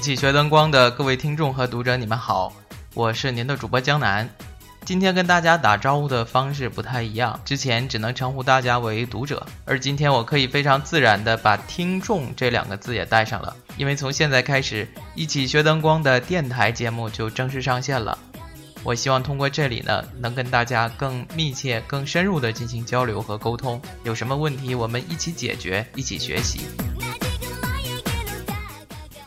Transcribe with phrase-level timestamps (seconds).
[0.00, 2.50] 一起学灯光的各位听众和读者，你们好，
[2.94, 4.26] 我是您的主播江南。
[4.82, 18.16] 今天跟大家打招呼的方式不太一样，之前只能称呼大家为读者，而今天我可以非常自然的把听众这两个字也带上了，因为从现在开始，一起学灯光的电台节目就正式上线了。
[18.82, 23.78] 我希望通过这里呢，能跟大家更密切、更深入的进行交流和沟通。
[24.04, 26.62] 有什么问题，我们一起解决，一起学习。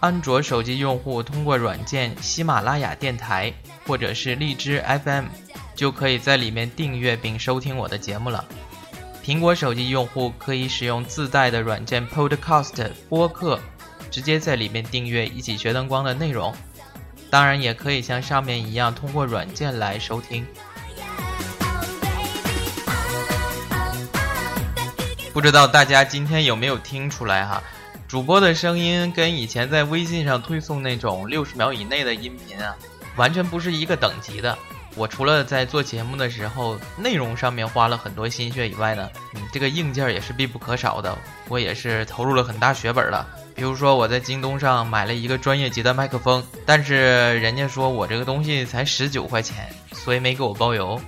[0.03, 3.53] 安卓手机用户通过软件喜马拉雅电台
[3.87, 5.27] 或者是荔枝 FM，
[5.75, 8.43] 就可以在里面订阅并收听我的节目了。
[9.23, 13.57] 苹果手机用户可以使用自带的软件 Podcast 播客，
[14.11, 16.53] 直接在里面订阅一起学灯光的内容。
[17.29, 20.45] 当然，也可以像上面一样通过软件来收听。
[25.31, 27.63] 不知道大家今天有没有听出来哈？
[28.13, 32.75] 主播的声音跟以前在微信上推送那种六十秒以内的音频啊，
[33.15, 34.55] 完全不是一个等级的。
[34.95, 41.17] 我除了在做节目的时候内容上面花了很多心血以外呢，嗯，这个硬件也是必不可少的。
[41.49, 43.27] 我也是投入了很大血本了。
[43.55, 51.01] 比如说我在京东上买了一个专业级的麦克风，但是人家说我这个东西才十九块钱，所以没给我包邮。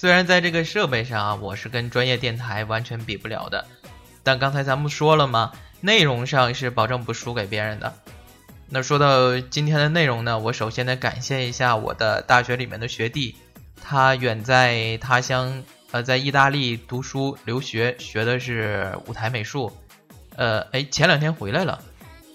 [0.00, 3.66] 虽然在这个设备上啊，我是跟专业电台完全比不了的，
[4.22, 7.92] 但刚才咱们说了嘛，内容上是保证不输给别人的。
[8.68, 13.34] 那说到今天的内容呢，我首先得感谢一下我的大学里面的学弟，
[13.82, 19.76] 他远在他乡，呃，在意大利读书留学，学的是舞台美术，
[20.36, 21.82] 呃，哎，前两天回来了，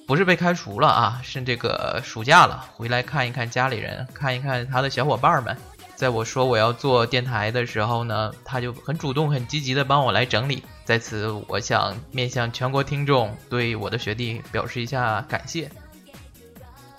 [0.06, 5.56] 不是被开除了啊，是这个暑假了，回来看一看家里人，看一看他的小伙伴们。
[5.96, 10.64] 在我说我要做电台的时候呢，他就很主动、很积极的帮我来整理。
[10.84, 15.70] 在此，我想面向全国听众，对我的学弟表示一下感谢。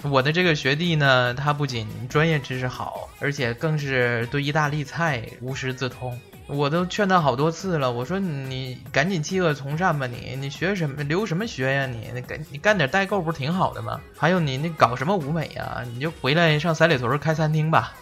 [0.03, 6.19] 我的这个学弟呢，他不仅专业知识好，而且更是对意大利菜无师自通。
[6.47, 11.87] 我都劝他好多次了，我说你赶紧弃恶从善吧，你你学什么留什么学呀？
[11.87, 13.99] 你那干你干点代购不是挺好的吗？
[14.17, 15.83] 还有你那搞什么舞美呀？
[15.93, 17.95] 你就回来上三里屯开餐厅吧。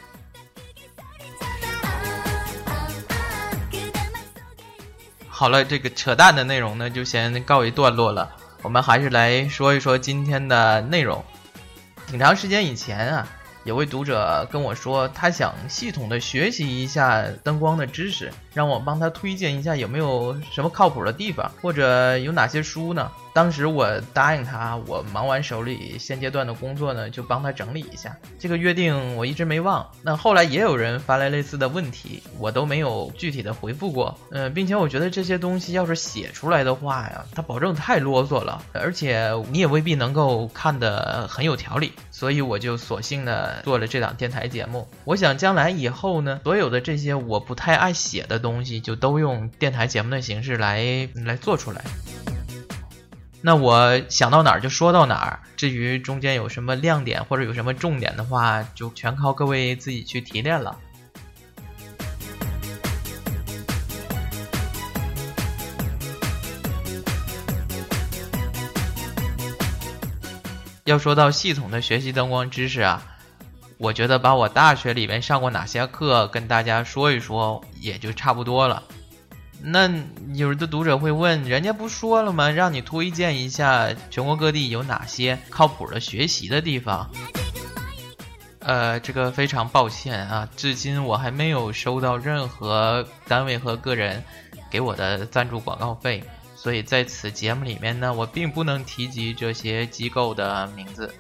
[5.43, 8.31] 好了，这个扯淡的内容呢，就先告一段落了。
[8.63, 11.21] 我们还是来说一说今天的内容。
[12.07, 13.29] 挺长时间以前啊。
[13.65, 23.11] 有位读者跟我说，他想系统的学习一下灯光的知识，让我帮他推荐一下有没有什么靠谱的地方，或者有哪些书呢？
[23.35, 28.15] 当时我答应他，我忙完手里现阶段的工作呢，就帮他整理一下。
[28.39, 29.89] 这个约定我一直没忘。
[30.03, 34.19] 那后来也有人发来类似的问题，我都没有具体的回复过。
[34.31, 41.91] 嗯，并且我觉得这些东西要是写出来的话呀，他保证太啰嗦了，而且你也未必能够看得很有条理。
[42.11, 44.87] 所以我就索性的做了这档电台节目。
[45.05, 51.83] 我想将来以后呢，所有的这些我不太爱写的东西，就都用电台节目的形式来来做出来。
[53.41, 55.41] 那我想到哪儿就说到哪儿。
[55.57, 60.79] 至于中间有什么亮点或者有什么重点的话，就全靠各位自己去提炼了。
[70.85, 73.12] 要说到系统的学习灯光知识啊，
[73.83, 78.81] 我觉得把我大学里面上过哪些课跟大家说一说，也就差不多了。
[79.61, 79.91] 那
[80.35, 82.49] 有的读者会问，人家不说了吗？
[82.49, 87.11] 让你推荐一下全国各地有哪些靠谱的学习的地方。
[88.61, 94.23] 呃，这个非常抱歉啊，至今我还没有收到任何单位和个人
[94.71, 96.23] 给我的赞助广告费。
[96.55, 101.13] 所以在此节目里面呢，我并不能提及这些机构的名字。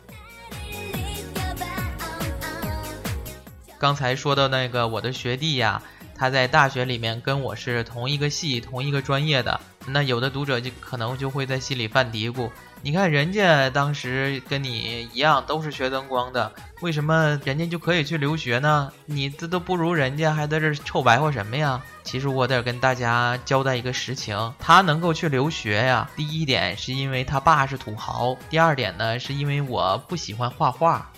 [3.82, 5.82] 刚才说的那个我的学弟呀，
[6.14, 9.61] 他在大学里面跟我是同一个系、同一个专业的。
[9.88, 12.49] 那有的读者就可能就会在心里犯嘀咕。
[12.81, 18.93] 你看人家当时跟你一样都是学灯光的，为什么人家就可以去留学呢？
[19.05, 21.82] 你这都不如人家，还在这臭白话什么呀？
[22.05, 31.11] 其实我得跟大家交代一个实情，他能够去留学呀，第一点是因为他爸是土豪，第二点呢是因为我不喜欢画画。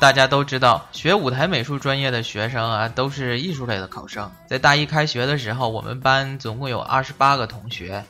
[0.00, 4.32] 大家都知道，学舞台美术专业的学生啊，都是艺术类的考生。
[4.46, 8.02] 在大一开学的时候，我们班总共有二十八个同学，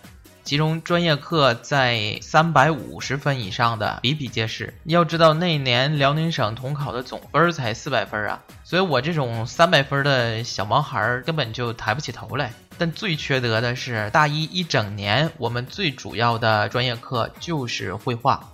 [0.45, 4.73] 其中专业课在三百五十分以上的比比皆是。
[4.85, 12.53] 要知道那年辽宁省统考的总分才四百分啊，所以我这种三百分的小毛孩根本就抬不起头来。
[12.79, 18.49] 但最缺德的是，大一一整年我们最主要的专业课就是绘画，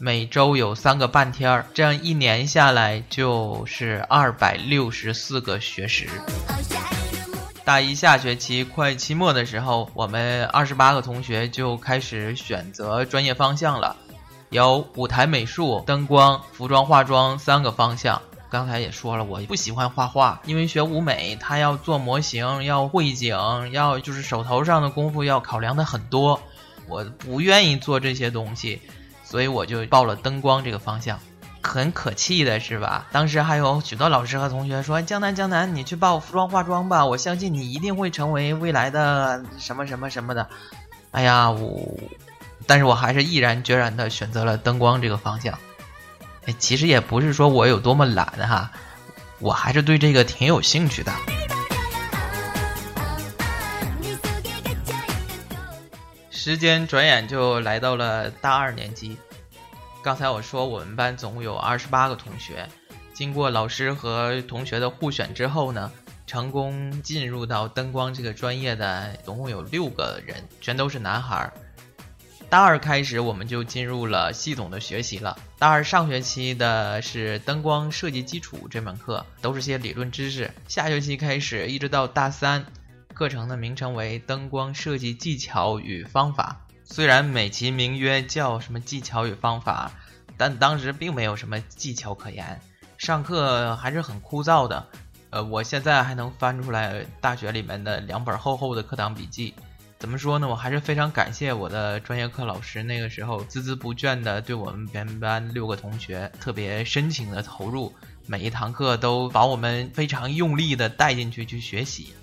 [0.00, 6.08] 每周有三个半天儿，这样一年下来就是二百六十四个学时。
[7.64, 13.96] 大一下学期快期末的时候，我们二十八个同学就开始选择专业方向了，
[14.50, 18.22] 有舞台美术、灯光、服装化妆三个方向。
[18.48, 23.36] 刚才也说了，我不喜欢画画，因为学舞美，他要做模型，要绘景，
[23.72, 26.40] 要就是手头上的功夫要考量的很多，
[26.86, 28.80] 我不愿意做这些东西，
[29.28, 31.20] 所以我就报了灯光这个方向。
[31.60, 33.06] 很可气的是吧？
[33.12, 40.48] 当时还有许多老师和同学说：“江南，江南，你去报服装化妆吧，我相信你一定会成为未来的什么什么什么的。”
[41.12, 41.98] 哎呀，我，
[42.66, 45.58] 但是我还是毅然决然的选择了灯光这个方向。
[46.46, 48.70] 哎，其实也不是说我有多么懒哈，
[49.40, 51.12] 我还是对这个挺有兴趣的。
[56.48, 59.18] 时间转眼就来到了大二年级。
[60.02, 62.66] 刚才我说我们班总共有二十八个同学，
[63.12, 65.92] 经过老师和同学的互选之后呢，
[66.26, 71.52] 成功进入到灯光这个专业的总共有六个人，全都是男孩。
[72.48, 75.38] 大二开始我们就进入了系统的学习了。
[75.58, 80.50] 大二上学期的是灯光设计基础这门课，都是些理论知识。
[80.66, 82.64] 下学期开始一直到大三，
[83.18, 86.64] 课程的名称为灯光设计技巧与方法。
[86.84, 89.90] 虽然美其名曰叫什么技巧与方法，
[90.36, 92.60] 但当时并没有什么技巧可言，
[92.96, 94.86] 上课还是很枯燥的。
[95.30, 99.52] 呃，我现在还能翻出来大学里面的两本厚厚的课堂笔记。
[99.98, 100.46] 怎么说呢？
[100.46, 107.92] 我还是非常感谢我的专业课老师，那个时候孜孜不倦的对我们全班六个同学特别深情的投入，
[108.26, 112.14] 每一堂课都把我们非常用力的带进去去学习。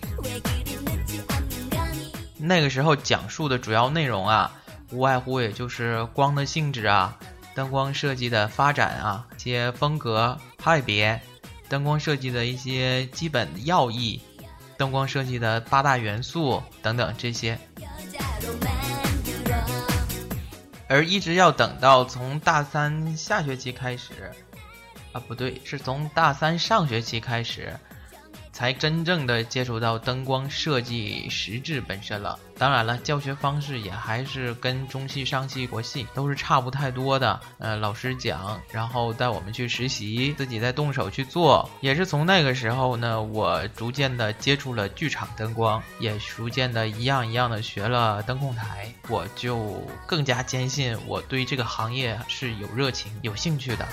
[2.38, 4.52] 那个时候讲述的主要内容啊，
[4.92, 7.18] 无外乎也就是光的性质啊，
[7.54, 11.20] 灯光设计的发展啊，一些风格派别，
[11.70, 14.22] 灯光设计的一些基本要义，
[14.78, 17.58] 灯光设计的八大元素等等这些。
[20.88, 24.32] 而一直要等到从大三下学期开始，
[25.14, 27.74] 啊不对，是从大三上学期开始。
[28.56, 32.40] 才真正的接触到灯光设计实质本身了。
[32.58, 37.38] 当然了，教学方式也还是跟中戏、上戏、国戏都是差不太多的。
[37.58, 41.70] 呃，老师讲，然后带我们去实习，自己再动手去做。
[41.82, 48.90] 也是从那个时候呢，我逐渐的接触了剧场灯光，也逐渐的一样一样的学了灯控台。
[49.10, 53.86] 我就更加坚信我对这个行业是有热情、有兴趣的。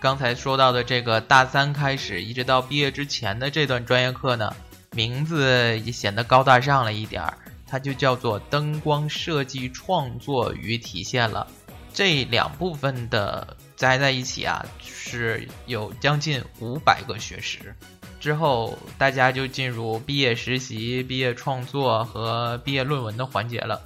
[0.00, 4.56] 刚才说到的这个大三开始一直到毕业之前的这段专业课呢，
[4.92, 7.36] 名字也显得高大上了一点儿，
[7.66, 11.46] 它就叫做灯光设计创作与体现了。
[11.92, 17.76] 这两部分的加在一起啊，是有将近五百个学时。
[18.18, 23.78] 之后大家就进入毕业实习、毕业创作和毕业论文的环节了。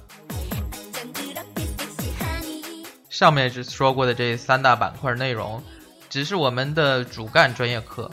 [3.09, 5.61] 上面是说过的这三大板块内容。
[6.15, 8.09] 只是我们的主干专业课，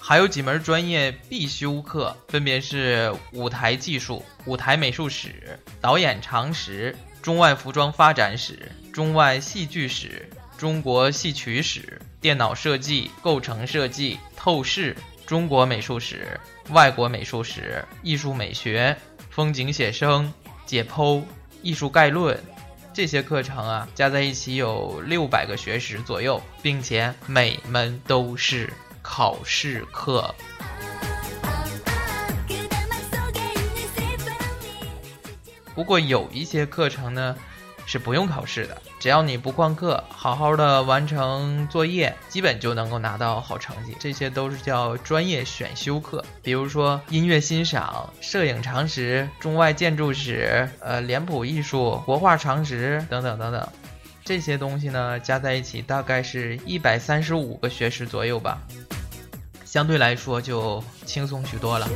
[0.00, 10.26] 还有几门专业必修课，分别是舞台技术、舞台美术史、导演常识、中外服装发展史、中外戏剧史、
[10.56, 16.40] 中国戏曲史、电脑设计、构成设计、透视、中国美术史、
[16.70, 18.96] 外国美术史、艺术美学、
[19.28, 20.32] 风景写生、
[20.64, 21.22] 解剖、
[21.60, 22.42] 艺术概论。
[22.96, 28.72] 这些课程啊，加在一起有六百个学时左右，并且每门都是
[29.02, 30.34] 考试课。
[35.74, 37.36] 不过有一些课程呢。
[37.86, 43.96] 是不用考试的，只要你不旷课，好好的完成作业，基本就能够拿到好成绩。
[44.00, 53.68] 这些都是叫专业选修课，比如说音乐欣赏、摄影常识、中外建筑史、呃脸谱艺术、国画常识等等等等。
[54.24, 58.60] 这些东西呢，加在一起大概是一百三十五个学时左右吧，
[59.64, 61.88] 相对来说就轻松许多了。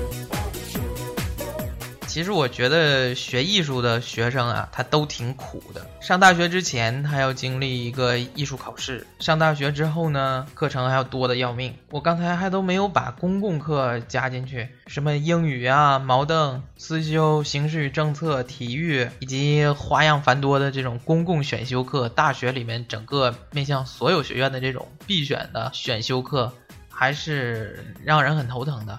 [2.11, 5.87] 其实我觉得学艺术的学生啊，他都挺苦的。
[6.01, 11.73] 上大学之前，他要经历一个艺术考试；上大学之后呢，课程还要多的要命。
[11.89, 22.09] 我刚才还都没有把公共课加进去，什么英语啊、毛邓、思修、形势与政策、体育，以及花样繁多的这种公共选修课。
[22.09, 26.53] 大学里面整个面向所有学院的这种必选的选修课，
[26.89, 28.99] 还是让人很头疼的。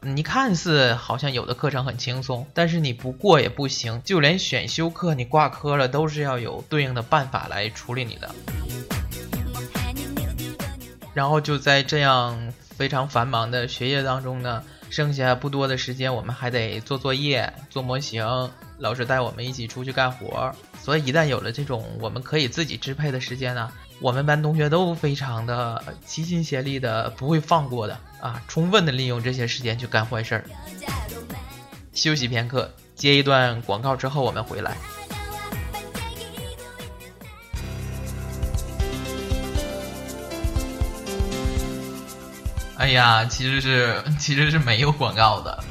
[0.00, 4.00] 你看似好像有的课程很轻松，但是你不过也不行。
[4.04, 8.30] 就连选修课你挂科了，都是要有对应的办法来处理你的。
[11.12, 18.24] 然后就在这样非常繁忙的学业当中呢，剩下不多的时间，我们还得做作业、做模型，
[18.78, 20.54] 老师带我们一起出去干活。
[20.80, 23.68] 所以一旦有了这种我们可以自己支配的时间呢，
[24.00, 27.98] 我们班同学都非常的齐心协力的，不会放过的。
[28.20, 30.44] 啊，充分的利用这些时间去干坏事儿。
[31.92, 34.76] 休息片刻，接一段广告之后，我们回来。
[42.76, 45.64] 哎呀，其实是 其实是没有广告的，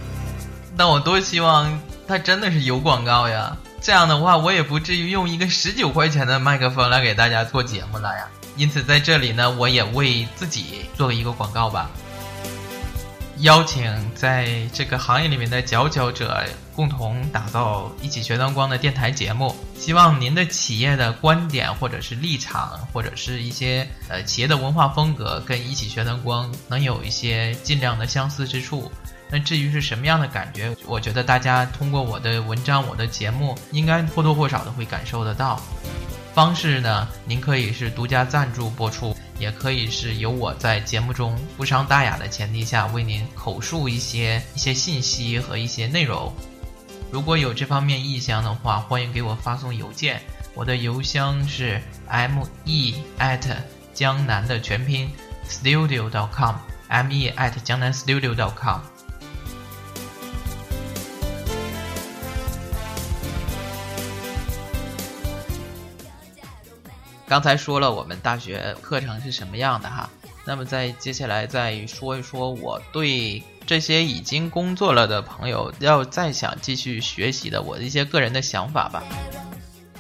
[0.76, 3.56] 但我多希望它真的是有广告呀！
[3.82, 8.28] 这样的话，我也不至于用一个十九块钱的麦克风来给大家做节目了呀。
[8.58, 11.90] 因此，在这里呢，我也为自己做一个广告吧。
[13.40, 16.44] 邀请在这个行业里面的佼佼者
[16.76, 19.56] 共同打造一起学灯光的电台节目。
[19.78, 28.92] 希望您的企业的观点或者是立场，或者是一些呃企业的文化风格，跟一起学灯光能有一些尽量的相似之处。
[29.30, 35.62] 那至于是什么样的感觉，我觉得大家通过我的文章、我的节目，应该或多或少的会感受得到。
[36.34, 39.16] 方式呢，您可以是独家赞助播出。
[39.40, 46.34] 也可以是由我在节目中不伤大雅的前提下为您口述一些一些信息和一些内容。
[47.12, 50.22] 如果有这方面意向的话，欢迎给我发送邮件，
[50.54, 53.48] 我的邮箱是 m e at
[53.94, 55.10] 江南的全拼
[55.50, 58.82] studio dot com，m e at 江南 studio.com
[67.28, 70.10] 刚才说了我们大学课程是什么样的哈，
[70.46, 79.04] 那么在接下来再说一说我对这些已经工作了的朋友要再想继续学习的我的一些个人的想法吧。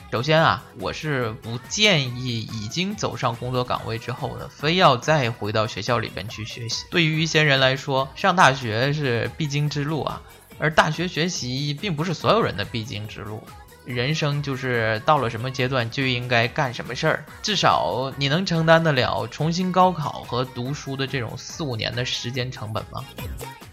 [0.09, 6.85] 首先啊，我是不建议已经走上工作岗位之后的非要再回到学校里边去学习。
[6.89, 10.21] 对于一些人来说，上大学是必经之路啊，
[10.57, 13.43] 而大学学习并不是所有人的必经之路。
[13.87, 23.01] 人生就是到了什么阶段就应该干什么事儿，至少你能承担得了重新高考和读书的这种四五年的时间成本吗？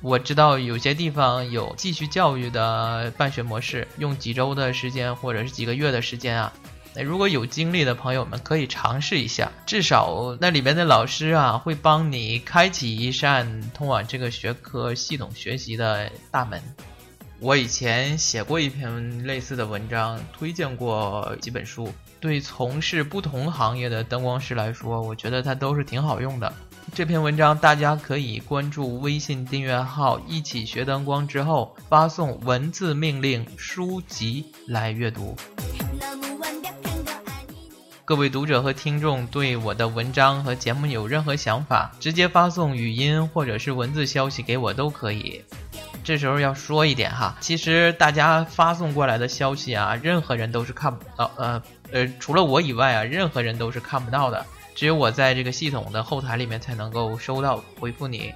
[0.00, 6.52] 我知道有些地方有继续教育的办学模式，用几周的时间或者是几个月的时间啊，
[6.94, 16.62] 那如果有精力的朋友们可以尝试一下，至少那里边的老师啊会帮你开启一扇通往这个学科系统学习的大门。
[17.40, 21.92] 我以前写过一篇类似的文章，推荐过几本书。
[22.20, 26.50] 对从事不同行业的灯光师来说，我觉得它都是挺好用的。
[26.94, 35.36] 这篇文章大家可以关注微信订阅号“一起学灯光”之后，发送文字命令“书籍”来阅读。
[38.06, 45.42] 各位读者和听众对我的文章和节目有任何想法，直接发送语音或者是文字消息给我都可以。
[46.04, 54.44] 这时候要说一点哈，其实大家发送过来的消息啊，任何人都是看不到，呃呃，除了我以外啊，任何人都是看不到的，
[54.74, 58.34] 只有我在这个系统的后台里面才能够收到回复你。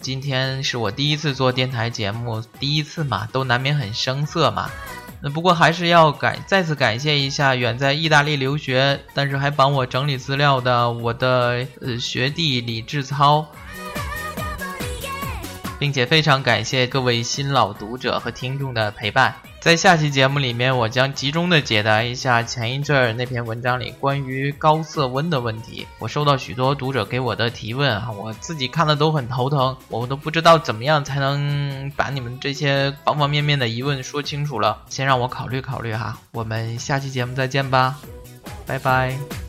[0.00, 4.70] 今天是我第一次做电台节目，第一次嘛，都难免很生涩嘛。
[5.22, 13.46] 那不过还是要感再次感谢一下远在意大利留学，但是还帮我整理资料的我的呃学弟李志超，
[15.82, 19.34] 并且非常感谢各位新老读者和听众的陪伴。
[19.58, 25.84] 在下期节目里面，我将集中的解答一下前一阵儿那篇文章里关于高色温的问题。
[25.98, 34.84] 我收到许多读者给我的提问啊，我自己看的都很头疼，我都不知道怎么样才能把你们这些方方面面的疑问说清楚了。
[34.88, 37.98] 先让我考虑考虑哈，我们下期节目再见吧，
[38.64, 39.41] 拜拜。